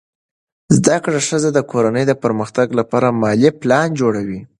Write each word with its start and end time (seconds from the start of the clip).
زده 0.75 0.95
کړه 1.03 1.19
ښځه 1.27 1.49
د 1.53 1.59
کورنۍ 1.71 2.03
د 2.07 2.13
پرمختګ 2.23 2.67
لپاره 2.79 3.07
مالي 3.21 3.49
پلان 3.61 3.87
جوړوي. 4.01 4.41